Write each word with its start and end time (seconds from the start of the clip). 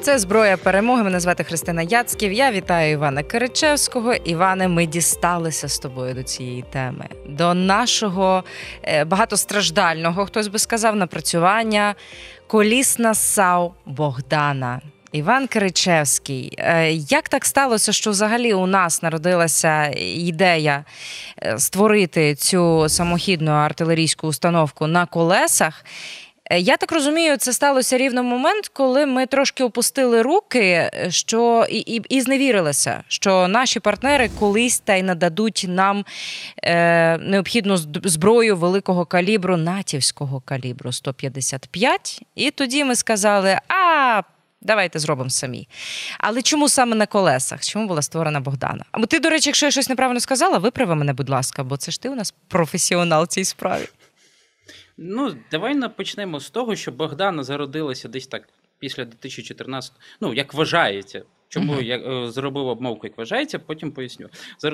Це 0.00 0.18
зброя 0.18 0.56
перемоги. 0.56 1.02
Мене 1.02 1.20
звати 1.20 1.44
Христина 1.44 1.82
Яцьків. 1.82 2.32
Я 2.32 2.52
вітаю 2.52 2.92
Івана 2.92 3.22
Киричевського. 3.22 4.14
Іване, 4.14 4.68
ми 4.68 4.86
дісталися 4.86 5.68
з 5.68 5.78
тобою 5.78 6.14
до 6.14 6.22
цієї 6.22 6.64
теми, 6.72 7.04
до 7.28 7.54
нашого 7.54 8.44
е, 8.82 9.04
багатостраждального, 9.04 10.26
хтось 10.26 10.48
би 10.48 10.58
сказав, 10.58 10.96
напрацювання 10.96 11.94
колісна 12.46 13.14
САУ 13.14 13.72
Богдана. 13.86 14.80
Іван 15.12 15.46
Киричевський, 15.46 16.54
е, 16.58 16.92
як 16.92 17.28
так 17.28 17.44
сталося, 17.44 17.92
що 17.92 18.10
взагалі 18.10 18.54
у 18.54 18.66
нас 18.66 19.02
народилася 19.02 19.86
ідея 19.96 20.84
е, 21.42 21.58
створити 21.58 22.34
цю 22.34 22.88
самохідну 22.88 23.50
артилерійську 23.50 24.26
установку 24.26 24.86
на 24.86 25.06
колесах? 25.06 25.84
Е, 26.50 26.60
Я 26.60 26.76
так 26.76 26.92
розумію, 26.92 27.36
це 27.36 27.52
сталося 27.52 27.98
рівно 27.98 28.22
в 28.22 28.24
момент, 28.24 28.68
коли 28.68 29.06
ми 29.06 29.26
трошки 29.26 29.64
опустили 29.64 30.22
руки, 30.22 30.60
е, 30.60 31.06
що 31.10 31.66
і, 31.70 31.78
і, 31.78 32.02
і 32.08 32.20
зневірилися, 32.20 33.02
що 33.08 33.48
наші 33.48 33.80
партнери 33.80 34.30
колись 34.38 34.78
та 34.80 34.94
й 34.94 35.02
нададуть 35.02 35.64
нам 35.68 36.04
е, 36.62 37.18
необхідну 37.18 37.76
зброю 38.04 38.56
великого 38.56 39.04
калібру, 39.04 39.56
натівського 39.56 40.40
калібру 40.40 40.92
155. 40.92 42.22
І 42.34 42.50
тоді 42.50 42.84
ми 42.84 42.96
сказали: 42.96 43.58
а. 43.68 44.22
Давайте 44.60 44.98
зробимо 44.98 45.30
самі. 45.30 45.68
Але 46.18 46.42
чому 46.42 46.68
саме 46.68 46.96
на 46.96 47.06
колесах? 47.06 47.60
Чому 47.64 47.86
була 47.86 48.02
створена 48.02 48.40
Богдана? 48.40 48.84
А 48.92 49.06
ти, 49.06 49.20
до 49.20 49.30
речі, 49.30 49.48
якщо 49.48 49.66
я 49.66 49.72
щось 49.72 49.88
неправильно 49.88 50.20
сказала, 50.20 50.58
виправи 50.58 50.94
мене, 50.94 51.12
будь 51.12 51.28
ласка, 51.28 51.64
бо 51.64 51.76
це 51.76 51.92
ж 51.92 52.02
ти 52.02 52.08
у 52.08 52.14
нас 52.14 52.34
професіонал 52.48 53.26
цій 53.26 53.44
справі. 53.44 53.88
Ну, 55.00 55.36
давай 55.50 55.74
почнемо 55.88 56.40
з 56.40 56.50
того, 56.50 56.76
що 56.76 56.92
Богдана 56.92 57.44
зародилася 57.44 58.08
десь 58.08 58.26
так 58.26 58.48
після 58.78 59.04
2014, 59.04 59.92
ну, 60.20 60.34
як 60.34 60.54
вважається. 60.54 61.22
Чому 61.48 61.80
я 61.80 61.96
е, 61.96 62.30
зробив 62.30 62.66
обмовку, 62.66 63.06
як 63.06 63.18
вважається, 63.18 63.58
потім 63.58 63.92
поясню. 63.92 64.28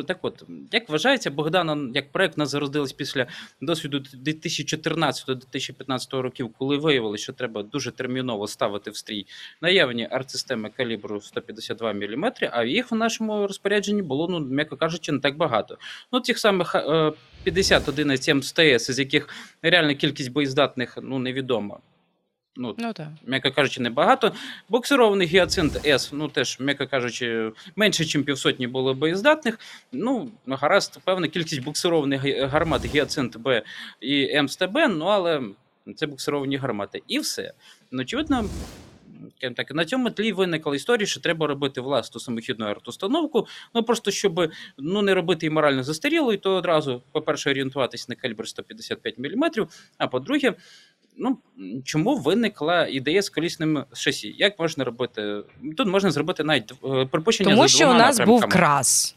Так 0.07 0.19
от, 0.23 0.45
як 0.73 0.89
вважається, 0.89 1.31
Богдана 1.31 1.91
як 1.95 2.13
проект 2.13 2.39
нас 2.39 2.51
зародилась 2.51 2.93
після 2.93 3.27
досвіду 3.61 3.99
2014-2015 3.99 6.21
років, 6.21 6.51
коли 6.59 6.77
виявилося, 6.77 7.23
що 7.23 7.33
треба 7.33 7.63
дуже 7.63 7.91
терміново 7.91 8.47
ставити 8.47 8.91
в 8.91 8.97
стрій 8.97 9.27
наявні 9.61 10.09
артсистеми 10.11 10.71
калібру 10.77 11.21
152 11.21 11.93
мм, 11.93 12.33
а 12.51 12.65
їх 12.65 12.91
в 12.91 12.95
нашому 12.95 13.47
розпорядженні 13.47 14.03
було, 14.03 14.29
ну, 14.29 14.41
м'яко 14.41 14.77
кажучи, 14.77 15.13
не 15.13 15.19
так 15.19 15.37
багато. 15.37 15.79
Ну, 16.13 16.21
тих 16.21 16.39
самих 16.39 16.75
е, 16.75 17.13
51 17.45 18.13
МСТС, 18.37 18.91
з 18.91 18.99
яких 18.99 19.29
реальна 19.63 19.95
кількість 19.95 20.33
боєздатних 20.33 20.99
ну, 21.03 21.19
невідома. 21.19 21.79
Ну, 22.57 22.75
Ну 22.79 22.93
так. 22.93 23.09
м'яко 23.27 23.51
кажучи, 23.53 23.81
небагато. 23.81 24.33
Боксирований 24.69 25.27
гіацинт 25.27 25.87
С, 25.87 26.13
ну 26.13 26.29
теж, 26.29 26.61
м'яко 26.61 26.87
кажучи, 26.87 27.53
менше, 27.77 28.05
ніж 28.05 28.27
півсотні 28.27 28.67
було 28.67 28.95
боєздатних. 28.95 29.59
Ну, 29.93 30.31
гаразд, 30.47 30.99
певна 31.05 31.29
кількість 31.29 31.63
буксированих 31.63 32.23
гармат 32.41 32.87
гіацинт 32.87 33.37
Б 33.37 33.63
і 34.01 34.43
МСТБ, 34.43 34.79
ну 34.89 35.05
але 35.05 35.43
це 35.97 36.07
буксировані 36.07 36.57
гармати. 36.57 37.03
І 37.09 37.19
все. 37.19 37.53
Ну, 37.91 38.03
очевидно. 38.03 38.45
Так, 39.57 39.75
на 39.75 39.85
цьому 39.85 40.11
тлі 40.11 40.33
виникла 40.33 40.77
історія, 40.77 41.07
що 41.07 41.21
треба 41.21 41.47
робити 41.47 41.81
власну 41.81 42.21
самохідну 42.21 42.67
артустановку. 42.67 43.47
Ну 43.75 43.83
просто 43.83 44.11
щоб 44.11 44.51
ну 44.79 45.03
не 45.03 45.15
робити 45.15 45.47
її 45.47 45.55
морально 45.55 45.83
застарілою, 45.83 46.39
то 46.39 46.55
одразу, 46.55 47.03
по-перше, 47.13 47.51
орієнтуватись 47.51 48.09
на 48.09 48.15
калібр 48.15 48.49
155 48.49 49.19
мм, 49.19 49.51
а 49.99 50.07
по-друге, 50.09 50.55
ну 51.17 51.39
чому 51.85 52.17
виникла 52.17 52.87
ідея 52.87 53.23
з 53.23 53.29
колісним 53.29 53.85
шасі? 53.93 54.35
Як 54.39 54.59
можна 54.59 54.85
робити? 54.85 55.43
Тут 55.77 55.89
можна 55.89 56.11
зробити 56.11 56.45
навіть 56.45 56.73
е, 56.85 57.07
припущення 57.07 57.51
Тому 57.51 57.63
за 57.63 57.69
що 57.69 57.91
у 57.91 57.95
нас 57.95 58.19
нас 58.19 58.27
був 58.29 58.47
крас. 58.49 59.17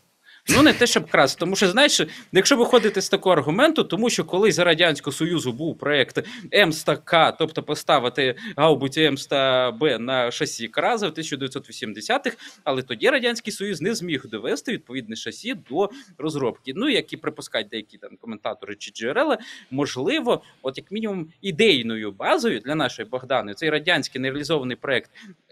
Ну, 0.50 0.64
не 0.64 0.74
те, 0.74 0.88
щоб 0.88 1.10
крас, 1.12 1.36
тому 1.36 1.56
що 1.56 1.70
знаєш, 1.70 2.02
якщо 2.32 2.58
виходити 2.58 3.02
з 3.02 3.10
такого 3.10 3.36
аргументу, 3.36 3.84
тому 3.84 4.10
що 4.10 4.26
колись 4.26 4.56
за 4.56 4.64
Радянського 4.64 5.14
Союзу 5.14 5.52
був 5.52 5.78
проєкт 5.78 6.24
М100К, 6.52 7.34
тобто 7.40 7.64
поставити 7.64 8.36
гаубиці 8.56 9.02
М100Б 9.02 9.98
на 9.98 10.32
шасі 10.32 10.68
Краза 10.68 11.08
в 11.08 11.12
1980-х, 11.12 12.38
але 12.64 12.82
тоді 12.82 13.10
Радянський 13.10 13.54
Союз 13.54 13.82
не 13.82 13.96
зміг 13.96 14.26
довести 14.26 14.72
відповідне 14.72 15.16
шасі 15.16 15.56
до 15.70 15.90
розробки. 16.18 16.74
Ну, 16.76 16.90
як 16.90 17.14
і 17.14 17.18
припускають 17.18 17.68
деякі 17.68 17.98
там 17.98 18.18
коментатори 18.22 18.76
чи 18.76 18.92
джерела, 18.92 19.38
можливо, 19.72 20.42
от 20.62 20.78
як 20.78 20.92
мінімум 20.92 21.28
ідейною 21.42 22.12
базою 22.12 22.60
для 22.60 22.76
нашої 22.76 23.08
Богдани, 23.08 23.54
цей 23.54 23.70
радянський 23.70 24.22
нереалізований 24.22 24.78
проєкт 24.78 25.12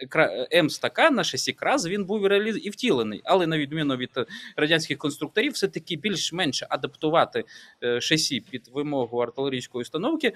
Кра- 0.09 0.47
М100К 0.57 1.11
на 1.11 1.23
шасі 1.23 1.53
Краз, 1.53 1.88
він 1.88 2.05
був 2.05 2.31
і 2.66 2.69
втілений, 2.69 3.22
але 3.23 3.47
на 3.47 3.57
відміну 3.57 3.95
від 3.95 4.09
е, 4.17 4.25
радянських 4.85 4.97
конструкторів, 4.97 5.51
все-таки 5.51 5.96
більш-менш 5.96 6.63
адаптувати 6.69 7.44
е, 7.84 8.01
шасі 8.01 8.40
під 8.51 8.69
вимогу 8.73 9.19
артилерійської 9.19 9.81
установки 9.81 10.28
е, 10.28 10.34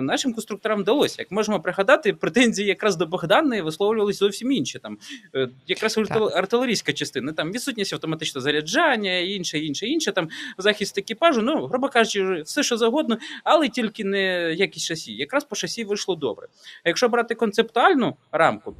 нашим 0.00 0.32
конструкторам 0.32 0.80
вдалося. 0.80 1.16
Як 1.18 1.30
можемо 1.30 1.60
пригадати, 1.60 2.12
претензії 2.12 2.68
якраз 2.68 2.96
до 2.96 3.06
Богдани 3.06 3.62
висловлювалися 3.62 4.18
зовсім 4.18 4.52
інші. 4.52 4.78
Там 4.78 4.98
е, 5.34 5.48
якраз 5.66 5.98
артил- 5.98 6.32
артилерійська 6.34 6.92
частина, 6.92 7.32
там 7.32 7.52
відсутність 7.52 7.92
автоматичного 7.92 8.42
заряджання, 8.42 9.18
інше, 9.18 9.58
інше, 9.58 9.86
інше, 9.86 10.12
там 10.12 10.28
захист 10.58 10.98
екіпажу. 10.98 11.42
Ну, 11.42 11.66
грубо 11.66 11.88
кажучи, 11.88 12.42
все 12.42 12.62
що 12.62 12.76
завгодно, 12.76 13.18
але 13.44 13.68
тільки 13.68 14.04
не 14.04 14.54
якість 14.54 14.86
шасі. 14.86 15.12
Якраз 15.12 15.44
по 15.44 15.56
шасі 15.56 15.84
вийшло 15.84 16.16
добре. 16.16 16.46
А 16.84 16.88
якщо 16.88 17.08
брати 17.08 17.34
концептуальну 17.34 18.16
рамку. 18.32 18.76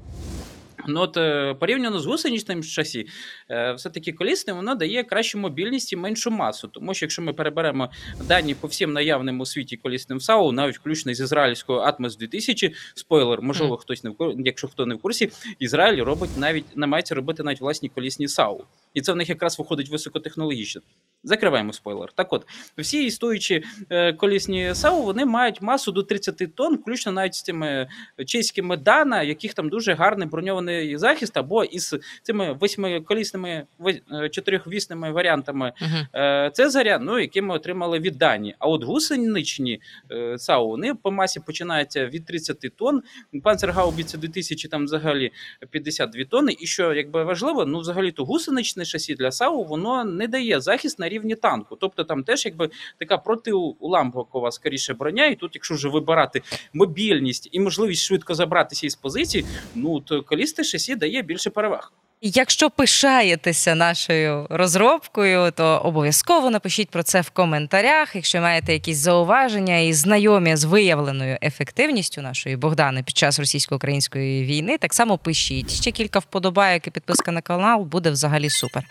Ну, 0.89 1.01
от 1.01 1.17
е, 1.17 1.55
порівняно 1.55 2.01
з 2.01 2.07
гусеничним 2.07 2.63
шасі, 2.63 3.07
е, 3.51 3.73
все-таки 3.73 4.13
колісне 4.13 4.53
воно 4.53 4.75
дає 4.75 5.05
кращу 5.05 5.39
мобільність 5.39 5.93
і 5.93 5.97
меншу 5.97 6.31
масу. 6.31 6.69
Тому 6.69 6.95
що 6.95 7.05
якщо 7.05 7.23
ми 7.23 7.33
переберемо 7.33 7.91
дані 8.29 8.55
по 8.55 8.67
всім 8.67 8.93
наявним 8.93 9.41
у 9.41 9.47
світі 9.47 9.77
колісним 9.77 10.21
САУ, 10.21 10.53
навіть 10.53 10.77
включно 10.77 11.15
з 11.15 11.21
ізраїльською 11.21 11.81
Atmos 11.81 12.19
2000, 12.19 12.75
спойлер, 12.95 13.43
можливо, 13.43 13.77
хтось 13.77 14.05
не 14.05 14.11
в 14.11 14.17
курсі, 14.17 14.43
якщо 14.45 14.69
хто 14.69 14.87
не 14.87 14.95
в 14.95 14.99
курсі, 14.99 15.31
Ізраїль 15.59 16.03
робить 16.03 16.31
навіть 16.37 16.77
намагається 16.77 17.15
робити 17.15 17.43
навіть 17.43 17.61
власні 17.61 17.89
колісні 17.89 18.29
САУ. 18.29 18.65
І 18.95 19.01
це 19.01 19.13
в 19.13 19.17
них 19.17 19.29
якраз 19.29 19.59
виходить 19.59 19.89
високотехнологічно. 19.89 20.83
Закриваємо 21.25 21.73
спойлер. 21.73 22.13
Так 22.15 22.33
от, 22.33 22.47
всі 22.79 23.05
існуючі 23.05 23.65
е, 23.91 24.13
колісні 24.13 24.75
САУ 24.75 25.03
вони 25.03 25.25
мають 25.25 25.63
масу 25.63 25.93
до 25.93 26.03
30 26.03 26.55
тонн, 26.55 26.77
включно 26.77 27.13
навіть 27.13 27.35
з 27.35 27.43
цими 27.43 27.89
чеськими 28.27 28.77
Дана, 28.77 29.23
яких 29.23 29.55
там 29.55 29.69
дуже 29.69 29.95
гарний 29.95 30.29
броньований 30.29 30.97
захист, 30.97 31.37
або 31.37 31.65
із 31.65 31.95
цими 32.23 32.53
восьмиколісними 32.53 33.67
е, 34.13 34.29
чотирьохвісними 34.29 35.13
варіантами 35.13 35.73
Угу. 35.83 36.23
е, 36.23 36.51
Цезаря, 36.55 36.99
ну, 36.99 37.19
які 37.19 37.43
ми 37.43 37.55
отримали 37.55 37.99
від 37.99 38.19
Дані. 38.19 38.55
А 38.59 38.69
от 38.69 38.85
гусеничні 38.85 39.81
е, 40.11 40.39
САУ, 40.39 40.69
вони 40.69 40.95
по 40.95 41.11
масі 41.11 41.41
починаються 41.41 42.07
від 42.07 42.27
30 42.27 42.73
тонн, 42.77 43.03
панцергаубіці 43.43 44.19
2000 44.19 44.69
там 44.69 44.85
взагалі 44.85 45.33
52 45.71 46.25
тонни. 46.25 46.57
І 46.61 46.67
що 46.67 46.95
якби 46.95 47.25
важливо, 47.25 47.67
ну 47.67 47.79
взагалі 47.79 48.13
то 48.13 48.25
гусеничне 48.25 48.85
шасі 48.85 49.15
для 49.15 49.31
САУ 49.33 49.65
воно 49.65 50.05
не 50.05 50.29
дає 50.29 50.61
захист 50.61 50.99
на 50.99 51.10
рівні 51.11 51.35
танку. 51.35 51.77
Тобто 51.77 52.05
там 52.05 52.25
теж 52.25 52.45
якби 52.45 52.71
така 52.99 53.19
протиуламкова 53.19 54.51
скоріше 54.51 54.95
броня. 54.95 55.27
І 55.27 55.35
тут, 55.35 55.51
якщо 55.55 55.75
вже 55.75 55.89
вибирати 55.89 56.43
мобільність 56.73 57.49
і 57.53 57.61
можливість 57.61 58.03
швидко 58.03 58.35
забратися 58.35 58.87
із 58.87 58.95
позицій, 58.95 59.45
ну 59.75 60.01
то 60.01 60.23
колісте 60.23 60.65
шасі 60.65 60.95
дає 60.97 61.23
більше 61.23 61.51
переваг. 61.51 61.93
Якщо 62.23 62.71
пишаєтеся 62.71 63.75
нашою 63.75 64.47
розробкою, 64.51 65.51
то 65.51 65.65
обов'язково 65.65 66.51
напишіть 66.51 66.91
про 66.91 67.03
це 67.03 67.21
в 67.21 67.31
коментарях. 67.31 68.17
Якщо 68.17 68.41
маєте 68.41 68.73
якісь 68.73 68.97
зауваження 68.97 69.79
і 69.79 69.93
знайомі 69.93 70.57
з 70.57 70.65
виявленою 70.65 71.39
ефективністю 71.43 72.23
нашої 72.23 72.57
Богдани 72.57 73.03
під 73.03 73.17
час 73.17 73.39
російсько-української 73.39 74.45
війни, 74.45 74.79
так 74.79 74.95
само 74.95 75.19
пишіть. 75.19 75.71
Ще 75.71 75.91
кілька 75.91 76.19
вподобайок 76.19 76.87
і 76.87 76.91
підписка 76.91 77.33
на 77.33 77.41
канал 77.41 77.83
буде 77.83 78.11
взагалі 78.11 78.51
супер. 78.51 78.85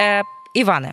Е, 0.00 0.22
Іване. 0.54 0.92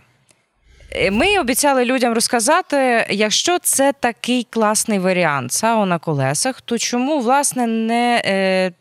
Е, 0.92 1.10
Ми 1.10 1.38
обіцяли 1.38 1.84
людям 1.84 2.14
розказати, 2.14 3.06
якщо 3.10 3.58
це 3.58 3.92
такий 4.00 4.46
класний 4.50 4.98
варіант 4.98 5.52
САУ 5.52 5.86
на 5.86 5.98
колесах, 5.98 6.60
то 6.60 6.78
чому 6.78 7.20
власне 7.20 7.66
не, 7.66 8.22
е, 8.24 8.72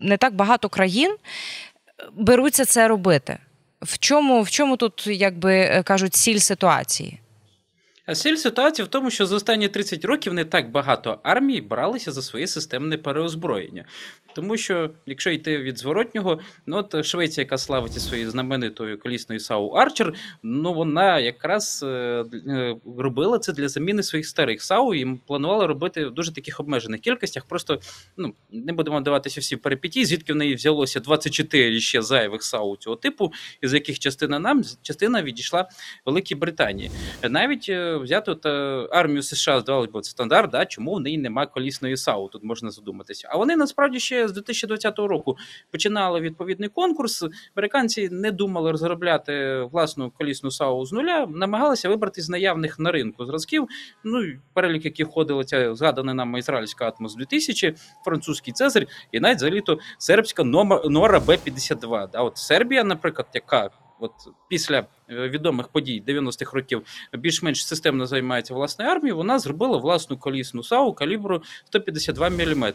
не 0.00 0.16
так 0.16 0.34
багато 0.34 0.68
країн 0.68 1.16
беруться 2.12 2.64
це 2.64 2.88
робити? 2.88 3.38
В 3.82 3.98
чому, 3.98 4.42
в 4.42 4.50
чому 4.50 4.76
тут, 4.76 5.06
як 5.06 5.38
би 5.38 5.54
е, 5.54 5.82
кажуть, 5.82 6.14
сіль 6.14 6.38
ситуації? 6.38 7.20
А 8.06 8.14
сіль 8.14 8.36
ситуація 8.36 8.86
в 8.86 8.88
тому, 8.88 9.10
що 9.10 9.26
за 9.26 9.36
останні 9.36 9.68
30 9.68 10.04
років 10.04 10.34
не 10.34 10.44
так 10.44 10.70
багато 10.70 11.18
армій 11.22 11.60
бралися 11.60 12.12
за 12.12 12.22
своє 12.22 12.46
системне 12.46 12.98
переозброєння. 12.98 13.84
Тому 14.36 14.56
що, 14.56 14.90
якщо 15.06 15.30
йти 15.30 15.58
від 15.58 15.78
зворотнього, 15.78 16.40
ну 16.66 16.76
от 16.76 17.04
Швеція, 17.04 17.42
яка 17.42 17.58
славиться 17.58 18.00
своєю 18.00 18.30
знаменитою 18.30 18.98
колісною 18.98 19.40
САУ 19.40 19.68
Арчер, 19.68 20.14
ну 20.42 20.74
вона 20.74 21.18
якраз 21.18 21.82
е, 21.82 21.86
е, 21.86 22.76
робила 22.98 23.38
це 23.38 23.52
для 23.52 23.68
заміни 23.68 24.02
своїх 24.02 24.26
старих 24.26 24.62
САУ 24.62 24.94
і 24.94 25.18
планувала 25.26 25.66
робити 25.66 26.06
в 26.06 26.10
дуже 26.10 26.34
таких 26.34 26.60
обмежених 26.60 27.00
кількостях. 27.00 27.44
Просто 27.44 27.80
ну 28.16 28.34
не 28.50 28.72
будемо 28.72 29.00
даватися 29.00 29.40
всі 29.40 29.56
перипетії, 29.56 30.04
звідки 30.04 30.32
в 30.32 30.36
неї 30.36 30.54
взялося 30.54 31.00
24 31.00 31.80
ще 31.80 32.02
зайвих 32.02 32.42
САУ 32.42 32.76
цього 32.76 32.96
типу, 32.96 33.32
із 33.62 33.74
яких 33.74 33.98
частина 33.98 34.38
нам 34.38 34.62
частина 34.82 35.22
відійшла 35.22 35.68
Великій 36.06 36.34
Британії. 36.34 36.90
Навіть 37.30 37.66
е, 37.68 37.96
взяти 37.96 38.30
от, 38.30 38.46
армію 38.92 39.22
США 39.22 39.60
здавалось 39.60 39.90
би, 39.90 40.02
стандарт, 40.02 40.50
да, 40.50 40.66
чому 40.66 40.94
в 40.94 41.00
неї 41.00 41.18
немає 41.18 41.48
колісної 41.48 41.96
САУ, 41.96 42.28
тут 42.28 42.44
можна 42.44 42.70
задуматися. 42.70 43.28
А 43.30 43.36
вони 43.36 43.56
насправді 43.56 44.00
ще 44.00 44.25
з 44.28 44.32
2020 44.32 44.98
року 44.98 45.36
починали 45.70 46.20
відповідний 46.20 46.68
конкурс. 46.68 47.24
Американці 47.56 48.08
не 48.08 48.32
думали 48.32 48.72
розробляти 48.72 49.62
власну 49.72 50.10
колісну 50.10 50.50
САУ 50.50 50.86
з 50.86 50.92
нуля, 50.92 51.26
намагалися 51.30 51.88
вибрати 51.88 52.22
з 52.22 52.28
наявних 52.28 52.78
на 52.78 52.92
ринку 52.92 53.26
зразків. 53.26 53.68
Ну 54.04 54.22
перелік, 54.52 54.84
яких 54.84 55.06
входила 55.06 55.44
ця 55.44 55.74
згадана 55.74 56.14
нами 56.14 56.38
ізраїльська 56.38 56.92
Атмос 56.98 57.14
2000, 57.14 57.74
французький 58.04 58.52
Цезарь 58.52 58.86
і 59.12 59.20
навіть 59.20 59.38
заліто 59.38 59.66
то 59.66 59.78
сербська 59.98 60.44
Нора 60.44 61.20
Б-52. 61.20 62.10
Да, 62.10 62.20
от 62.22 62.36
Сербія, 62.36 62.84
наприклад, 62.84 63.28
яка 63.34 63.70
от 64.00 64.12
після 64.48 64.78
е, 65.10 65.28
відомих 65.28 65.68
подій 65.68 66.02
90-х 66.06 66.52
років 66.52 66.82
більш-менш 67.12 67.66
системно 67.66 68.06
займається 68.06 68.54
власною 68.54 68.90
армією, 68.90 69.16
вона 69.16 69.38
зробила 69.38 69.78
власну 69.78 70.16
колісну 70.16 70.62
САУ 70.62 70.92
калібру 70.92 71.42
152 71.64 72.30
мм. 72.30 72.72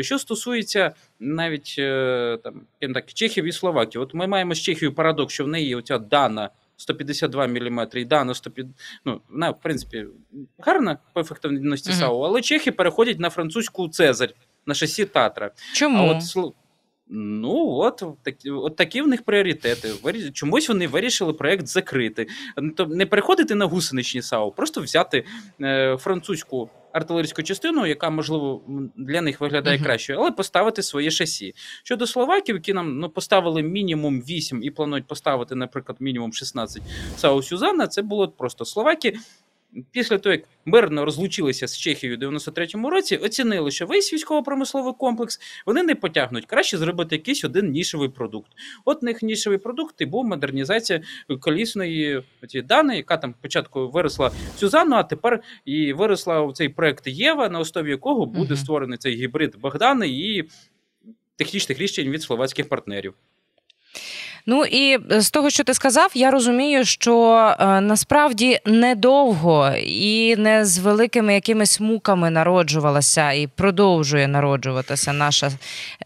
Що 0.00 0.18
стосується 0.18 0.94
навіть 1.20 1.74
е, 1.78 2.38
там 2.42 2.66
так, 2.94 3.12
Чехів 3.12 3.44
і 3.44 3.52
Словакії, 3.52 4.02
от 4.02 4.14
ми 4.14 4.26
маємо 4.26 4.54
з 4.54 4.60
Чехією 4.60 4.94
парадокс, 4.94 5.34
що 5.34 5.44
в 5.44 5.48
неї 5.48 5.74
оця 5.74 5.98
дана. 5.98 6.50
152 6.76 7.46
мм 7.46 7.88
і 7.94 8.04
дана 8.04 8.34
150, 8.34 8.74
ну, 9.04 9.20
вона, 9.30 9.50
в 9.50 9.60
принципі, 9.60 10.06
гарна 10.58 10.98
по 11.12 11.20
ефективності 11.20 11.90
uh-huh. 11.90 11.98
САУ, 11.98 12.20
але 12.20 12.42
чехи 12.42 12.72
переходять 12.72 13.18
на 13.20 13.30
французьку 13.30 13.88
Цезарь 13.88 14.34
на 14.66 14.74
шасі 14.74 15.04
Татра. 15.04 15.50
Чому? 15.74 15.98
А 15.98 16.02
от 16.02 16.22
Ну, 17.08 17.66
от 17.68 18.02
такі 18.22 18.50
от 18.50 18.76
такі 18.76 19.02
в 19.02 19.08
них 19.08 19.22
пріоритети. 19.22 19.90
Чомусь 20.32 20.68
вони 20.68 20.86
вирішили 20.86 21.32
проєкт 21.32 21.66
закрити. 21.66 22.26
Не 22.88 23.06
переходити 23.06 23.54
на 23.54 23.64
гусеничні 23.64 24.22
САУ, 24.22 24.52
просто 24.52 24.80
взяти 24.80 25.24
е, 25.60 25.96
французьку 25.96 26.70
артилерійську 26.94 27.42
частину, 27.42 27.86
яка, 27.86 28.10
можливо, 28.10 28.62
для 28.96 29.22
них 29.22 29.40
виглядає 29.40 29.78
uh-huh. 29.78 29.82
краще, 29.82 30.14
але 30.14 30.30
поставити 30.30 30.82
своє 30.82 31.10
шасі. 31.10 31.54
Щодо 31.82 32.06
словаків, 32.06 32.56
які 32.56 32.72
нам 32.72 32.98
ну, 32.98 33.08
поставили 33.08 33.62
мінімум 33.62 34.20
8 34.20 34.62
і 34.62 34.70
планують 34.70 35.06
поставити, 35.06 35.54
наприклад, 35.54 35.96
мінімум 36.00 36.32
16 36.32 36.82
САУ 37.16 37.42
Сюзанна, 37.42 37.86
це 37.86 38.02
було 38.02 38.28
просто 38.28 38.64
словаки 38.64 39.18
після 39.90 40.18
того, 40.18 40.32
як 40.32 40.44
мирно 40.64 41.04
розлучилися 41.04 41.68
з 41.68 41.78
Чехією 41.78 42.18
у 42.18 42.20
93-му 42.20 42.90
році, 42.90 43.16
оцінили, 43.16 43.70
що 43.70 43.86
весь 43.86 44.12
військово-промисловий 44.12 44.92
комплекс 44.98 45.40
вони 45.66 45.82
не 45.82 45.94
потягнуть. 45.94 46.46
Краще 46.46 46.78
зробити 46.78 47.16
якийсь 47.16 47.44
один 47.44 47.70
нішевий 47.70 48.08
продукт. 48.08 48.50
От 48.84 49.02
них 49.02 49.22
нішевий 49.22 49.58
продукт 49.58 50.00
і 50.00 50.06
був 50.06 50.24
модернізація 50.24 51.02
колісної 51.40 52.22
даної, 52.64 52.96
яка 52.96 53.16
там 53.16 53.34
спочатку 53.38 53.88
виросла 53.88 54.30
Сюзанну, 54.56 54.96
а 54.96 55.02
тепер 55.02 55.42
і 55.64 55.92
виросла 55.92 56.40
в 56.40 56.52
цей 56.52 56.68
проект 56.68 57.06
Єва, 57.06 57.48
на 57.48 57.58
основі 57.58 57.90
якого 57.90 58.26
буде 58.26 58.56
створений 58.56 58.98
цей 58.98 59.14
гібрид 59.14 59.56
Богдани 59.56 60.08
і 60.08 60.44
технічних 61.36 61.78
рішень 61.78 62.10
від 62.10 62.22
словацьких 62.22 62.68
партнерів. 62.68 63.14
Ну 64.46 64.64
і 64.64 64.98
з 65.10 65.30
того, 65.30 65.50
що 65.50 65.64
ти 65.64 65.74
сказав, 65.74 66.10
я 66.14 66.30
розумію, 66.30 66.84
що 66.84 67.34
е, 67.60 67.80
насправді 67.80 68.58
недовго 68.66 69.70
і 69.86 70.36
не 70.36 70.64
з 70.64 70.78
великими 70.78 71.34
якимись 71.34 71.80
муками 71.80 72.30
народжувалася 72.30 73.32
і 73.32 73.46
продовжує 73.46 74.28
народжуватися 74.28 75.12
наша 75.12 75.50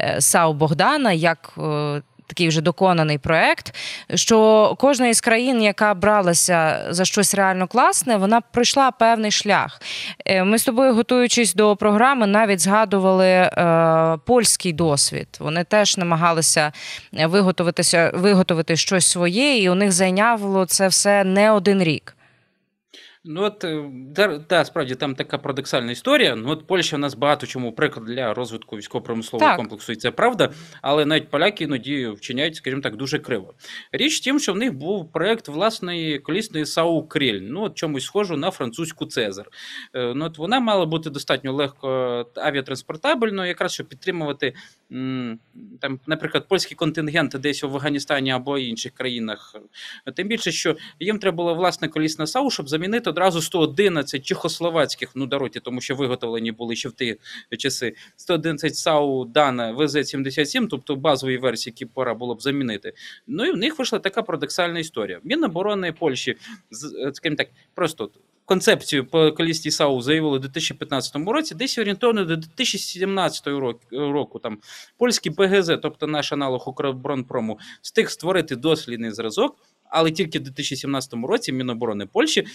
е, 0.00 0.20
САУ 0.20 0.52
Богдана 0.52 1.12
як. 1.12 1.52
Е, 1.58 2.02
такий 2.28 2.48
вже 2.48 2.60
доконаний 2.60 3.18
проект, 3.18 3.74
що 4.14 4.74
кожна 4.78 5.08
із 5.08 5.20
країн, 5.20 5.62
яка 5.62 5.94
бралася 5.94 6.86
за 6.90 7.04
щось 7.04 7.34
реально 7.34 7.66
класне, 7.66 8.16
вона 8.16 8.40
пройшла 8.40 8.90
певний 8.90 9.30
шлях. 9.30 9.80
Е, 10.26 10.44
ми 10.44 10.58
з 10.58 10.64
тобою, 10.64 10.94
готуючись 10.94 11.54
до 11.54 11.76
програми, 11.76 12.26
навіть 12.26 12.60
згадували 12.60 13.26
е, 13.26 14.18
польський 14.26 14.72
досвід. 14.72 15.28
Вони 15.40 15.64
теж 15.64 15.98
намагалися 15.98 16.72
виготовитися, 17.12 18.10
виготовити 18.14 18.76
щось 18.76 19.06
своє, 19.06 19.58
і 19.58 19.70
у 19.70 19.74
них 19.74 19.92
зайняло 19.92 20.66
це 20.66 20.88
все 20.88 21.24
не 21.24 21.50
один 21.50 21.82
рік. 21.82 22.17
Ну 23.24 23.42
от 23.42 23.64
да, 24.14 24.38
да, 24.48 24.64
справді 24.64 24.94
там 24.94 25.14
така 25.14 25.38
парадоксальна 25.38 25.92
історія. 25.92 26.36
Ну 26.36 26.50
от 26.50 26.66
Польща 26.66 26.96
в 26.96 26.98
нас 26.98 27.14
багато 27.14 27.46
чому 27.46 27.72
приклад 27.72 28.06
для 28.06 28.34
розвитку 28.34 28.76
військово-промислового 28.76 29.56
комплексу, 29.56 29.92
і 29.92 29.96
це 29.96 30.10
правда. 30.10 30.50
Але 30.82 31.04
навіть 31.04 31.28
поляки 31.28 31.64
іноді 31.64 32.06
вчиняють, 32.06 32.56
скажімо 32.56 32.82
так, 32.82 32.96
дуже 32.96 33.18
криво. 33.18 33.54
Річ 33.92 34.16
в 34.16 34.20
тім, 34.20 34.40
що 34.40 34.52
в 34.52 34.56
них 34.56 34.74
був 34.74 35.12
проект 35.12 35.48
власної 35.48 36.18
колісної 36.18 36.66
САУ 36.66 37.08
Кріль. 37.08 37.40
Ну 37.42 37.62
от 37.62 37.74
чомусь 37.74 38.04
схожу 38.04 38.36
на 38.36 38.50
французьку 38.50 39.06
Цезар. 39.06 39.46
Е, 39.94 40.12
ну 40.14 40.24
от 40.24 40.38
вона 40.38 40.60
мала 40.60 40.86
бути 40.86 41.10
достатньо 41.10 41.52
легко 41.52 41.88
авіатранспортабельною, 42.34 43.48
якраз 43.48 43.72
щоб 43.72 43.88
підтримувати 43.88 44.54
там, 45.80 46.00
наприклад, 46.06 46.48
польські 46.48 46.74
контингенти 46.74 47.38
десь 47.38 47.62
в 47.62 47.66
Афганістані 47.66 48.30
або 48.30 48.58
інших 48.58 48.92
країнах. 48.92 49.56
Тим 50.16 50.28
більше, 50.28 50.52
що 50.52 50.76
їм 51.00 51.18
треба 51.18 51.36
була 51.36 51.52
власна 51.52 51.88
колісна 51.88 52.26
САУ, 52.26 52.50
щоб 52.50 52.68
замінити 52.68 53.07
одразу 53.08 53.42
111 53.42 54.24
чехословацьких 54.24 55.10
ну 55.14 55.26
даруйте, 55.26 55.60
тому 55.60 55.80
що 55.80 55.94
виготовлені 55.94 56.52
були 56.52 56.76
ще 56.76 56.88
в 56.88 56.92
ті 56.92 57.16
часи. 57.58 57.94
111 58.16 58.76
САУ 58.76 59.24
Дана 59.24 59.72
ВЗ-77, 59.72 60.66
тобто 60.70 60.96
базові 60.96 61.38
версії, 61.38 61.72
які 61.72 61.86
пора 61.86 62.14
було 62.14 62.34
б 62.34 62.42
замінити. 62.42 62.92
Ну 63.26 63.44
і 63.44 63.52
в 63.52 63.56
них 63.56 63.78
вийшла 63.78 63.98
така 63.98 64.22
парадоксальна 64.22 64.78
історія. 64.78 65.20
Міноборони 65.24 65.92
Польщі, 65.92 66.30
е, 66.30 67.12
скажімо 67.14 67.36
так, 67.36 67.48
просто 67.74 68.10
концепцію 68.48 69.06
по 69.06 69.32
колісті 69.32 69.70
САУ 69.70 70.00
заявили 70.00 70.36
у 70.36 70.38
2015 70.38 71.32
році, 71.32 71.54
десь 71.54 71.78
орієнтовно 71.78 72.24
до 72.24 72.36
2017 72.36 73.46
року 73.90 74.38
там 74.38 74.58
польський 74.98 75.32
ПГЗ, 75.32 75.78
тобто 75.82 76.06
наш 76.06 76.32
аналог 76.32 76.68
Укроборонпрому, 76.68 77.58
встиг 77.82 78.10
створити 78.10 78.56
дослідний 78.56 79.10
зразок 79.10 79.56
але 79.90 80.10
тільки 80.10 80.38
в 80.38 80.42
2017 80.42 81.14
році 81.14 81.52
Міноборони 81.52 82.06
Польщі 82.06 82.46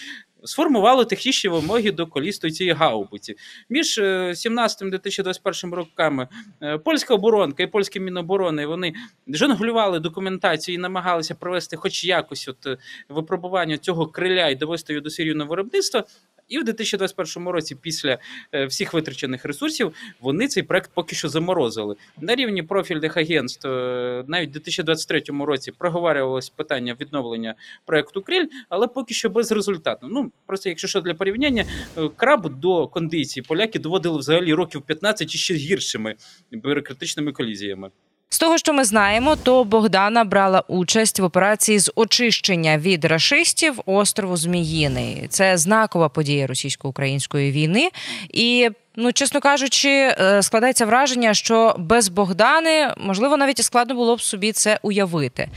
сформувало 0.44 1.04
технічні 1.04 1.50
вимоги 1.50 1.92
до 1.92 2.06
колістої 2.06 2.52
цієї 2.52 2.74
гаубиці. 2.74 3.36
Між 3.68 4.00
17 4.34 4.82
і 4.82 4.90
2021 4.90 5.74
роками 5.74 6.28
е, 6.62 6.78
польська 6.78 7.14
оборонка 7.14 7.62
і 7.62 7.66
польські 7.66 8.00
міноборони 8.00 8.66
вони 8.66 8.94
жонглювали 9.28 10.00
документацію 10.00 10.74
і 10.74 10.78
намагалися 10.78 11.34
провести, 11.34 11.76
хоч 11.76 12.04
якось, 12.04 12.48
от 12.48 12.66
е, 12.66 12.76
випробування 13.08 13.78
цього 13.78 14.06
криля 14.06 14.48
і 14.48 14.54
довести 14.54 14.92
його 14.92 15.02
до 15.02 15.10
серійного 15.10 15.50
виробництва. 15.50 16.04
І 16.48 16.58
в 16.58 16.64
2021 16.64 17.48
році, 17.48 17.74
після 17.74 18.18
е, 18.52 18.66
всіх 18.66 18.94
витрачених 18.94 19.44
ресурсів, 19.44 19.94
вони 20.20 20.48
цей 20.48 20.62
проект 20.62 20.90
поки 20.94 21.16
що 21.16 21.28
заморозили. 21.28 21.96
На 22.20 22.34
рівні 22.34 22.62
профільних 22.62 23.16
агентств 23.16 23.68
е, 23.68 24.24
навіть 24.28 24.48
в 24.48 24.52
2023 24.52 25.22
році 25.40 25.72
проговорювалось 25.72 26.48
питання 26.50 26.96
відновлення 27.00 27.54
проекту 27.84 28.22
Криль, 28.22 28.46
але 28.68 28.86
поки 28.86 29.14
що 29.14 29.30
безрезультатно. 29.30 30.08
Ну 30.12 30.32
просто, 30.46 30.68
якщо 30.68 30.88
що 30.88 31.00
для 31.00 31.14
порівняння, 31.14 31.64
е, 31.98 32.08
краб 32.16 32.60
до 32.60 32.88
кондиції 32.88 33.44
поляки 33.48 33.78
доводили 33.78 34.18
взагалі 34.18 34.54
років 34.54 34.82
15 34.82 35.34
і 35.34 35.38
ще 35.38 35.54
гіршими 35.54 36.14
бюрократичними 36.52 37.32
колізіями. 37.32 37.90
З 38.28 38.38
того, 38.38 38.58
що 38.58 38.72
ми 38.72 38.84
знаємо, 38.84 39.36
то 39.36 39.64
Богдана 39.64 40.24
брала 40.24 40.62
участь 40.68 41.20
в 41.20 41.24
операції 41.24 41.78
з 41.78 41.92
очищення 41.94 42.78
від 42.78 43.04
рашистів 43.04 43.80
острову 43.86 44.36
Зміїний. 44.36 45.26
Це 45.28 45.56
знакова 45.58 46.08
подія 46.08 46.46
російсько-української 46.46 47.52
війни. 47.52 47.90
І, 48.30 48.70
ну 48.96 49.12
чесно 49.12 49.40
кажучи, 49.40 49.88
е, 49.88 50.42
складається 50.42 50.86
враження, 50.86 51.34
що 51.34 51.74
без 51.78 52.08
Богдани 52.08 52.94
можливо 52.98 53.36
навіть 53.36 53.64
складно 53.64 53.94
було 53.94 54.16
б 54.16 54.22
собі 54.22 54.52
це 54.52 54.78
уявити. 54.82 55.48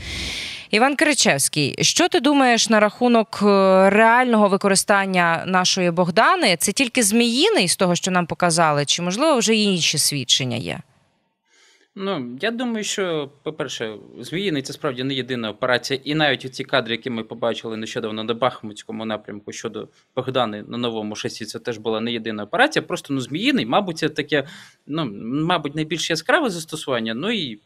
Іван 0.70 0.96
Киричевський, 0.96 1.74
що 1.80 2.08
ти 2.08 2.20
думаєш 2.20 2.68
на 2.68 2.80
рахунок 2.80 3.38
е, 3.42 3.46
реального 3.90 4.48
використання 4.48 5.44
нашої 5.46 5.90
Богдани? 5.90 6.56
Це 6.56 6.72
тільки 6.72 7.02
Зміїний 7.02 7.68
з 7.68 7.76
того, 7.76 7.94
що 7.94 8.10
нам 8.10 8.26
показали, 8.26 8.84
чи 8.84 9.02
можливо 9.02 9.38
вже 9.38 9.54
інші 9.54 9.98
свідчення 9.98 10.56
є? 10.56 10.80
Ну, 12.00 12.38
я 12.40 12.50
думаю, 12.50 12.84
що, 12.84 13.30
по-перше, 13.42 13.96
Зміїний 14.20 14.62
це 14.62 14.72
справді 14.72 15.04
не 15.04 15.14
єдина 15.14 15.50
операція, 15.50 16.00
і 16.04 16.14
навіть 16.14 16.54
ці 16.54 16.64
кадри, 16.64 16.94
які 16.94 17.10
ми 17.10 17.24
побачили 17.24 17.76
нещодавно 17.76 18.24
на 18.24 18.34
Бахмутському 18.34 19.04
напрямку 19.04 19.52
щодо 19.52 19.88
Богдани 20.16 20.62
на 20.62 20.78
новому 20.78 21.16
шасі, 21.16 21.44
це 21.44 21.58
теж 21.58 21.78
була 21.78 22.00
не 22.00 22.12
єдина 22.12 22.44
операція. 22.44 22.82
Просто 22.82 23.14
ну, 23.14 23.20
Зміїний, 23.20 23.66
мабуть, 23.66 23.98
це 23.98 24.08
таке, 24.08 24.46
ну, 24.86 25.10
мабуть, 25.22 25.74
найбільш 25.74 26.10
яскраве 26.10 26.50
застосування, 26.50 27.14
ну 27.14 27.30
і 27.30 27.60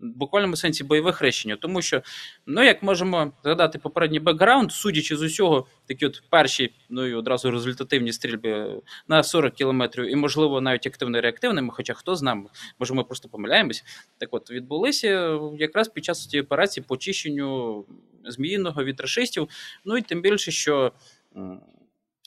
буквальному 0.00 0.56
сенсі 0.56 0.84
бойове 0.84 1.12
хрещення. 1.12 1.56
Тому 1.56 1.82
що, 1.82 2.02
ну 2.46 2.62
як 2.62 2.82
можемо 2.82 3.32
згадати 3.44 3.78
попередній 3.78 4.20
бекграунд, 4.20 4.72
судячи 4.72 5.16
з 5.16 5.22
усього, 5.22 5.66
такі 5.86 6.06
от 6.06 6.22
перші, 6.30 6.72
ну 6.90 7.06
і 7.06 7.14
одразу 7.14 7.50
результативні 7.50 8.12
стрільби 8.12 8.82
на 9.08 9.22
40 9.22 9.54
кілометрів, 9.54 10.12
і, 10.12 10.16
можливо, 10.16 10.60
навіть 10.60 10.86
активно-реактивними, 10.86 11.70
хоча 11.72 11.94
хто 11.94 12.16
знає, 12.16 12.42
може, 12.78 12.94
ми 12.94 13.04
просто 13.04 13.28
помиляємось. 13.28 13.84
Так 14.18 14.28
от 14.32 14.50
відбулися 14.50 15.40
якраз 15.58 15.88
під 15.88 16.04
час 16.04 16.28
цієї 16.28 16.44
операції 16.44 16.84
по 16.88 16.94
очищенню 16.94 17.84
зміїного 18.24 18.84
від 18.84 19.00
рашистів. 19.00 19.48
Ну 19.84 19.96
і 19.96 20.02
тим 20.02 20.22
більше, 20.22 20.50
що 20.50 20.92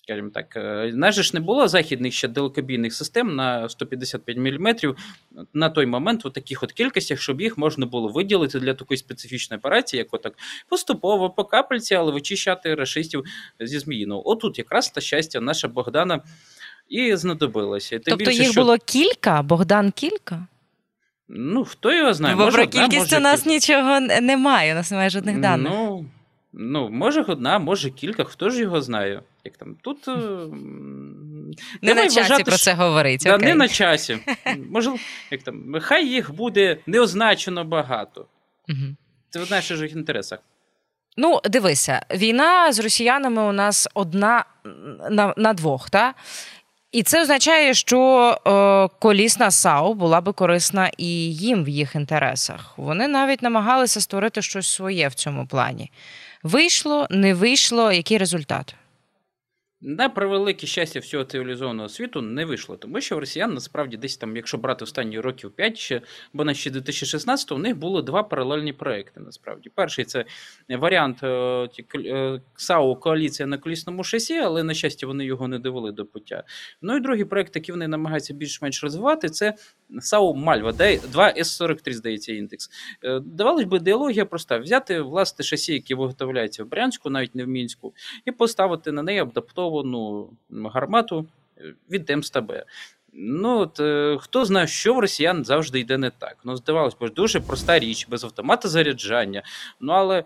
скажімо 0.10 0.30
так, 0.34 0.56
е, 0.56 0.92
нас 0.94 1.16
ж 1.16 1.32
не 1.34 1.40
було 1.40 1.68
західних 1.68 2.14
ще 2.14 2.28
далекобійних 2.28 2.94
систем 2.94 3.36
на 3.36 3.70
155 3.70 4.38
мм 4.38 4.96
на 5.54 5.70
той 5.70 5.86
момент 5.86 6.26
у 6.26 6.30
таких 6.30 6.64
от 6.64 6.72
кількостях, 6.72 7.22
щоб 7.22 7.42
їх 7.42 7.58
можна 7.58 7.86
було 7.86 8.08
виділити 8.08 8.60
для 8.60 8.74
такої 8.74 8.98
специфічної 8.98 9.60
операції, 9.60 9.98
як 9.98 10.08
отак 10.12 10.34
поступово 10.70 11.30
по 11.30 11.46
капельці, 11.46 11.96
але 11.96 12.12
вичищати 12.12 12.76
рашистів 12.76 13.24
зі 13.60 13.80
зміїного. 13.80 14.30
Отут 14.30 14.58
якраз 14.58 14.90
та 14.90 15.02
щастя, 15.02 15.42
наша 15.42 15.68
Богдана 15.68 16.24
і 16.90 17.16
знадобилася. 17.16 17.90
Тим 17.90 18.02
тобто 18.06 18.26
більше, 18.26 18.44
їх 18.44 18.52
що... 18.52 18.62
було 18.62 18.78
кілька, 18.86 19.42
Богдан 19.42 19.92
кілька? 19.92 20.48
Ну, 21.28 21.66
хто 21.66 21.94
його 21.94 22.14
знає, 22.14 22.36
Бо 22.36 22.46
може, 22.46 22.58
про 22.58 22.68
кількість 22.68 23.00
може... 23.00 23.18
у 23.18 23.20
нас 23.20 23.46
нічого 23.46 24.00
немає, 24.00 24.72
у 24.72 24.76
нас 24.76 24.92
немає 24.92 25.10
жодних 25.10 25.40
даних. 25.40 25.72
Ну, 25.72 26.06
Ну, 26.54 26.90
може 26.90 27.22
одна, 27.22 27.60
може 27.60 27.90
кілька, 27.90 28.24
хто 28.24 28.50
ж 28.50 28.62
його 28.62 28.82
знає. 28.82 29.22
Там 29.58 29.76
тут 29.82 30.08
е, 30.08 30.12
не 31.82 31.94
на 31.94 32.04
часі 32.04 32.20
вважати, 32.20 32.44
про 32.44 32.58
це 32.58 32.74
говорить. 32.74 33.22
Да, 33.24 33.38
не 33.38 33.56
на 33.56 33.68
часі. 33.68 34.18
Може, 34.72 34.92
як 35.32 35.44
там, 35.44 35.76
хай 35.82 36.08
їх 36.08 36.34
буде 36.34 36.78
неозначено 36.88 37.64
багато. 37.64 38.26
Угу. 38.70 38.96
Це 39.30 39.40
в 39.40 39.52
наших 39.52 39.92
інтересах. 39.92 40.40
Ну, 41.18 41.42
дивися, 41.46 42.06
війна 42.12 42.74
з 42.74 42.80
росіянами 42.80 43.42
у 43.42 43.52
нас 43.52 43.88
одна 43.94 44.46
на 45.12 45.34
на 45.38 45.54
двох, 45.54 45.90
так? 45.90 46.16
І 46.92 47.04
це 47.04 47.22
означає, 47.22 47.74
що 47.74 48.00
е, 48.48 48.98
колісна 49.00 49.52
САУ 49.52 49.94
була 49.94 50.22
би 50.22 50.34
корисна 50.34 50.92
і 50.98 51.08
їм 51.36 51.64
в 51.64 51.70
їх 51.70 51.96
інтересах. 51.96 52.74
Вони 52.78 53.08
навіть 53.08 53.42
намагалися 53.42 54.02
створити 54.02 54.42
щось 54.42 54.68
своє 54.68 55.08
в 55.08 55.14
цьому 55.14 55.48
плані. 55.48 55.92
Вийшло, 56.44 57.08
не 57.10 57.34
вийшло, 57.34 57.92
який 57.92 58.18
результат? 58.18 58.76
На 59.82 60.10
превелике 60.10 60.68
щастя 60.68 61.00
всього 61.00 61.24
цивілізованого 61.24 61.90
світу 61.90 62.22
не 62.22 62.46
вийшло, 62.46 62.78
тому 62.78 63.02
що 63.02 63.16
в 63.16 63.20
росіян 63.20 63.54
насправді 63.54 63.98
десь 63.98 64.18
там, 64.18 64.36
якщо 64.36 64.58
брати 64.58 64.84
останні 64.84 65.20
років 65.20 65.52
5 65.52 65.78
ще, 65.78 66.02
бо 66.34 66.44
на 66.44 66.54
ще 66.54 66.72
2016 66.72 67.52
у 67.52 67.58
них 67.58 67.78
було 67.78 68.02
два 68.02 68.24
паралельні 68.24 68.74
проекти. 68.74 69.20
Насправді, 69.20 69.72
перший 69.76 70.06
це 70.06 70.26
варіант 70.70 71.24
е, 71.24 71.70
е, 71.96 72.42
САУ 72.56 72.96
коаліція 72.96 73.48
на 73.48 73.58
колісному 73.58 74.04
шасі, 74.04 74.38
але 74.38 74.64
на 74.64 74.74
щастя 74.74 75.08
вони 75.08 75.26
його 75.26 75.48
не 75.48 75.60
довели 75.60 75.92
до 75.92 76.06
пуття. 76.06 76.44
Ну 76.82 76.98
і 76.98 77.00
другий 77.00 77.26
проект, 77.26 77.56
який 77.56 77.74
вони 77.74 77.88
намагаються 77.88 78.34
більш-менш 78.34 78.84
розвивати, 78.84 79.30
це 79.30 79.54
САУ 80.00 80.36
Мальва, 80.36 80.72
2 80.72 81.34
С-43, 81.38 81.94
здається, 81.94 82.34
індекс. 82.34 82.70
Е, 83.04 83.20
давалось 83.20 83.66
би 83.66 83.78
ідеологія 83.78 84.26
проста: 84.26 84.58
взяти 84.58 85.02
власне 85.02 85.46
шасі, 85.46 85.74
які 85.74 85.96
виготовляються 85.96 86.64
в 86.64 86.68
Брянську, 86.68 87.10
навіть 87.10 87.36
не 87.36 87.46
в 87.46 87.48
Мінську, 87.48 87.94
і 88.26 88.32
поставити 88.32 88.92
на 88.92 89.04
неї 89.04 89.20
адаптовану 89.70 90.30
гармату 90.50 91.26
е, 91.58 91.74
від 91.92 92.10
МСТБ. 92.10 92.54
Ну, 93.14 93.60
от, 93.60 93.80
е, 93.80 94.18
Хто 94.22 94.46
знає, 94.46 94.68
що 94.68 94.94
в 94.94 95.00
росіян 95.00 95.46
завжди 95.46 95.80
йде 95.80 95.98
не 95.98 96.10
так. 96.10 96.38
Ну, 96.44 96.56
здавалось, 96.56 96.96
бо 97.00 97.10
дуже 97.10 97.40
проста 97.40 97.80
річ, 97.80 98.08
без 98.10 98.24
автомата 98.24 98.70
заряджання. 98.70 99.44
Ну, 99.80 99.94
але 99.94 100.24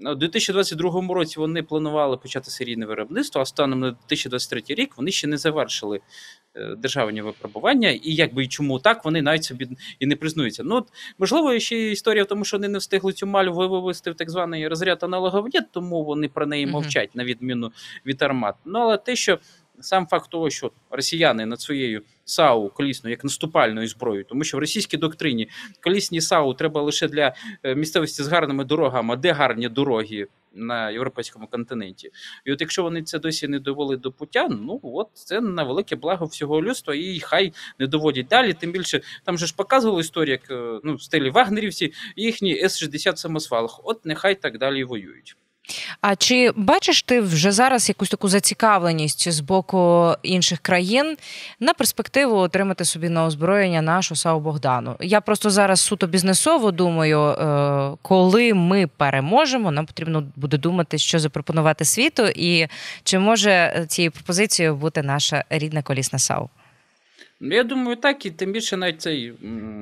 у 0.00 0.14
2022 0.14 1.14
році 1.14 1.40
вони 1.40 1.62
планували 1.62 2.16
почати 2.16 2.50
серійне 2.50 2.86
виробництво, 2.86 3.40
а 3.40 3.44
станом 3.44 3.80
на 3.80 3.90
2023 3.90 4.62
рік 4.68 4.96
вони 4.96 5.10
ще 5.10 5.26
не 5.26 5.36
завершили 5.36 6.00
Е, 6.00 6.41
державні 6.78 7.22
випробування, 7.22 7.88
і 7.88 8.14
якби 8.14 8.44
і 8.44 8.48
чому 8.48 8.78
так, 8.78 9.04
вони 9.04 9.22
навіть 9.22 9.44
собі 9.44 9.68
і 9.98 10.06
не 10.06 10.16
признаються. 10.16 10.62
Ну, 10.64 10.76
от, 10.76 10.88
можливо, 11.18 11.58
ще 11.58 11.90
історія 11.90 12.24
в 12.24 12.26
тому, 12.26 12.44
що 12.44 12.56
вони 12.56 12.68
не 12.68 12.78
встигли 12.78 13.12
цю 13.12 13.26
малю 13.26 13.52
вивести 13.52 14.10
в 14.10 14.14
так 14.14 14.30
званий 14.30 14.68
розряд 14.68 14.98
аналогов 15.02 15.48
нет, 15.54 15.64
тому 15.70 16.04
вони 16.04 16.28
про 16.28 16.46
неї 16.46 16.66
мовчать, 16.66 17.14
на 17.14 17.24
відміну 17.24 17.72
від 18.06 18.22
армат. 18.22 18.54
Ну, 18.64 18.78
але 18.78 18.98
те, 18.98 19.16
що. 19.16 19.38
Сам 19.80 20.06
факт 20.06 20.30
того, 20.30 20.50
що 20.50 20.70
росіяни 20.90 21.46
над 21.46 21.60
своєю 21.60 22.02
САУ 22.24 22.68
колісною 22.68 23.12
як 23.12 23.24
наступальною 23.24 23.88
зброєю, 23.88 24.24
тому 24.24 24.44
що 24.44 24.56
в 24.56 24.60
російській 24.60 24.96
доктрині 24.96 25.48
колісні 25.80 26.20
САУ 26.20 26.54
треба 26.54 26.82
лише 26.82 27.08
для 27.08 27.34
е, 27.62 27.74
місцевості 27.74 28.22
з 28.22 28.28
гарними 28.28 28.64
дорогами, 28.64 29.14
а 29.14 29.16
де 29.16 29.32
гарні 29.32 29.68
дороги 29.68 30.26
на 30.54 30.90
європейському 30.90 31.46
континенті. 31.46 32.10
І 32.44 32.52
от 32.52 32.60
якщо 32.60 32.82
вони 32.82 33.02
це 33.02 33.18
досі 33.18 33.48
не 33.48 33.58
довели 33.58 33.96
до 33.96 34.12
пуття, 34.12 34.48
ну 34.48 34.80
от 34.82 35.08
це 35.12 35.40
на 35.40 35.62
велике 35.62 35.96
благо 35.96 36.26
всього 36.26 36.62
людства, 36.62 36.94
і 36.94 37.20
хай 37.20 37.52
не 37.78 37.86
доводять 37.86 38.26
далі. 38.26 38.52
Тим 38.52 38.72
більше 38.72 39.00
там 39.24 39.38
же 39.38 39.46
ж 39.46 39.54
показували 39.56 40.00
історію, 40.00 40.32
як 40.32 40.50
е, 40.50 40.80
ну, 40.84 40.94
в 40.94 41.02
стилі 41.02 41.30
вагнерівці, 41.30 41.92
їхні 42.16 42.58
С-60 42.58 43.16
самосвалах. 43.16 43.80
От 43.84 44.04
нехай 44.04 44.34
так 44.34 44.58
далі 44.58 44.84
воюють. 44.84 45.36
А 46.00 46.16
чи 46.16 46.52
бачиш 46.56 47.02
ти 47.02 47.20
вже 47.20 47.52
зараз 47.52 47.88
якусь 47.88 48.08
таку 48.08 48.28
зацікавленість 48.28 49.32
з 49.32 49.40
боку 49.40 50.12
інших 50.22 50.58
країн 50.58 51.16
на 51.60 51.74
перспективу 51.74 52.36
отримати 52.36 52.84
собі 52.84 53.08
на 53.08 53.24
озброєння 53.24 53.82
нашу 53.82 54.16
САУ 54.16 54.40
Богдану? 54.40 54.96
Я 55.00 55.20
просто 55.20 55.50
зараз 55.50 55.80
суто 55.80 56.06
бізнесово 56.06 56.70
думаю, 56.70 57.20
е, 57.20 57.96
коли 58.02 58.54
ми 58.54 58.86
переможемо, 58.86 59.70
нам 59.70 59.86
потрібно 59.86 60.24
буде 60.36 60.58
думати, 60.58 60.98
що 60.98 61.18
запропонувати 61.18 61.84
світу, 61.84 62.26
і 62.26 62.66
чи 63.04 63.18
може 63.18 63.84
цією 63.88 64.12
пропозицією 64.12 64.76
бути 64.76 65.02
наша 65.02 65.44
рідна 65.50 65.82
колісна 65.82 66.18
САУ? 66.18 66.48
Ну, 67.44 67.54
я 67.54 67.64
думаю, 67.64 67.96
так, 67.96 68.26
і 68.26 68.30
тим 68.30 68.52
більше 68.52 68.76
навіть 68.76 69.00
цей 69.00 69.32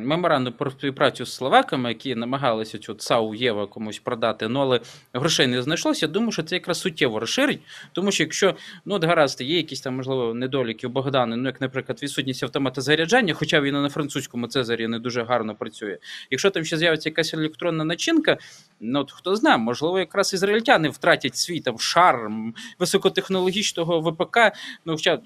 меморандум 0.05 0.53
про 0.53 0.71
співпрацю 0.71 1.27
з 1.27 1.35
словаками, 1.35 1.89
які 1.89 2.15
намагалися 2.15 2.79
цю 2.79 2.95
ЦАУ 2.95 3.35
Єва 3.35 3.67
комусь 3.67 3.99
продати, 3.99 4.49
ну 4.49 4.61
але 4.61 4.81
грошей 5.13 5.47
не 5.47 5.63
знайшлося. 5.63 6.07
Я 6.07 6.13
думаю, 6.13 6.33
що 6.33 6.43
це 6.43 6.55
якраз 6.57 6.81
суттєво 6.81 7.21
розширить. 7.21 7.61
Тому 7.93 8.13
що 8.13 8.23
якщо 8.23 8.55
ну 8.85 8.95
от 8.95 9.05
гаразд, 9.05 9.41
є 9.41 9.57
якісь 9.57 9.81
там, 9.81 9.97
можливо, 9.97 10.35
недоліки 10.35 10.87
у 10.87 10.91
Богдана, 10.91 11.37
ну 11.37 11.47
як, 11.47 11.61
наприклад, 11.61 12.03
відсутність 12.03 12.43
автомата 12.43 12.81
заряджання, 12.81 13.35
хоча 13.35 13.61
він 13.61 13.75
на 13.75 13.89
французькому 13.89 14.47
Цезарі 14.47 14.89
не 14.89 14.99
дуже 14.99 15.23
гарно 15.23 15.55
працює. 15.55 15.99
Якщо 16.31 16.51
там 16.51 16.65
ще 16.65 16.77
з'явиться 16.77 17.09
якась 17.09 17.35
електронна 17.35 17.85
начинка, 17.85 18.39
ну 18.81 19.07
хто 19.11 19.37
знає, 19.37 19.59
можливо, 19.59 19.99
якраз 19.99 20.35
ізраїльтяни 20.35 20.89
втратять 20.89 21.37
свій 21.37 21.61
там 21.61 21.79
шарм 21.79 22.55
високотехнологічного 22.79 24.01
ВПК. 24.01 24.39
Ну, 24.85 24.93
хоча 24.93 25.19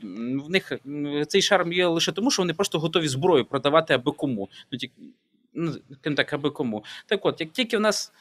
в 0.44 0.50
них 0.50 0.72
цей 1.28 1.42
шарм 1.42 1.72
є 1.72 1.86
лише 1.86 2.12
тому 2.12 2.30
що 2.30 2.42
вони 2.42 2.54
просто 2.54 2.78
готові 2.78 3.08
зброю 3.08 3.44
продавати 3.44 3.94
аби 3.94 4.12
кому. 4.12 4.48
Ну, 4.72 4.78
ті, 4.78 4.90
ну 5.54 5.74
так, 6.16 6.32
аби 6.32 6.50
кому. 6.50 6.84
Так 7.06 7.26
от, 7.26 7.40
як 7.40 7.52
тільки 7.52 7.76
в 7.76 7.80
нас. 7.80 8.12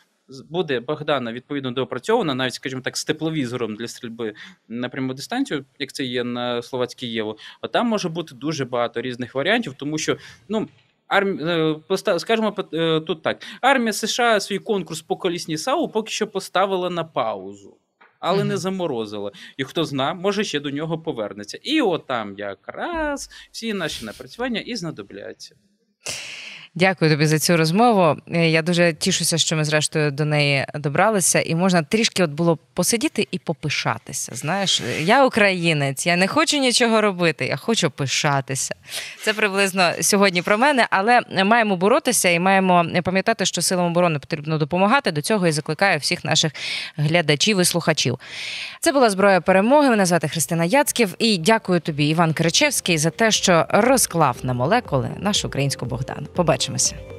Буде 0.49 0.79
Богдана 0.79 1.33
відповідно 1.33 1.71
доопрацьована, 1.71 2.35
навіть, 2.35 2.53
скажімо 2.53 2.81
так, 2.81 2.97
з 2.97 3.05
тепловізором 3.05 3.75
для 3.75 3.87
стрільби 3.87 4.33
на 4.67 4.89
пряму 4.89 5.13
дистанцію, 5.13 5.65
як 5.79 5.93
це 5.93 6.03
є 6.03 6.23
на 6.23 6.61
Словацькій 6.61 7.07
Єву, 7.07 7.37
а 7.61 7.67
там 7.67 7.87
може 7.87 8.09
бути 8.09 8.35
дуже 8.35 8.65
багато 8.65 9.01
різних 9.01 9.35
варіантів, 9.35 9.73
тому 9.73 9.97
що 9.97 10.17
ну. 10.49 10.67
Арм... 11.13 11.39
Е, 11.39 11.75
скажімо 12.17 12.55
е, 12.73 12.99
тут 12.99 13.21
так: 13.21 13.43
армія 13.61 13.93
США 13.93 14.39
свій 14.39 14.59
конкурс 14.59 15.01
по 15.01 15.15
колісній 15.15 15.57
САУ 15.57 15.87
поки 15.87 16.11
що 16.11 16.27
поставила 16.27 16.89
на 16.89 17.03
паузу 17.03 17.77
але 18.23 18.41
mm-hmm. 18.41 18.47
не 18.47 18.57
заморозила. 18.57 19.31
І 19.57 19.63
хто 19.63 19.85
зна, 19.85 20.13
може 20.13 20.43
ще 20.43 20.59
до 20.59 20.69
нього 20.69 20.99
повернеться. 20.99 21.59
І 21.61 21.81
отам 21.81 22.35
якраз 22.37 23.29
всі 23.51 23.73
наші 23.73 24.05
напрацювання 24.05 24.59
і 24.59 24.75
знадобляться. 24.75 25.55
Дякую 26.75 27.11
тобі 27.11 27.25
за 27.25 27.39
цю 27.39 27.57
розмову. 27.57 28.17
Е, 28.33 28.49
я 28.49 28.61
дуже 28.61 28.93
тішуся, 28.93 29.37
що 29.37 29.55
ми 29.55 29.65
зрештою 29.65 30.11
до 30.11 30.25
неї 30.25 30.65
добралися, 30.73 31.41
і 31.41 31.55
можна 31.55 31.83
трішки 31.83 32.23
от 32.23 32.31
було 32.31 32.57
посидіти 32.73 33.27
і 33.31 33.39
попишатися. 33.39 34.31
Знаєш, 34.35 34.81
я 34.99 35.25
українець, 35.25 36.05
я 36.05 36.15
не 36.15 36.27
хочу 36.27 36.57
нічого 36.57 37.01
робити, 37.01 37.45
я 37.45 37.55
хочу 37.55 37.89
пишатися. 37.89 38.75
Це 39.21 39.33
приблизно 39.33 39.91
сьогодні 40.01 40.41
про 40.41 40.57
мене, 40.57 40.87
але 40.89 41.21
маємо 41.45 41.75
боротися 41.75 42.29
і 42.29 42.39
маємо 42.39 42.85
пам'ятати, 43.03 43.45
що 43.45 43.61
силам 43.61 43.85
оборони 43.85 44.19
потрібно 44.19 44.57
допомагати. 44.57 45.11
До 45.11 45.21
цього 45.21 45.47
і 45.47 45.51
закликаю 45.51 45.99
всіх 45.99 46.25
наших 46.25 46.51
глядачів 46.97 47.59
і 47.59 47.65
слухачів. 47.65 48.19
Це 48.79 48.91
була 48.91 49.09
зброя 49.09 49.41
перемоги. 49.41 49.89
Мене 49.89 50.05
звати 50.05 50.27
Христина 50.27 50.65
Яцьків. 50.65 51.15
І 51.19 51.37
дякую 51.37 51.79
тобі, 51.79 52.07
Іван 52.07 52.33
Киричевський, 52.33 52.97
за 52.97 53.09
те, 53.09 53.31
що 53.31 53.65
розклав 53.69 54.37
на 54.43 54.53
молекули 54.53 55.09
нашу 55.19 55.47
українську 55.47 55.85
Богдану. 55.85 56.27
Побачимо. 56.35 56.62
pamačiusi. 56.67 57.12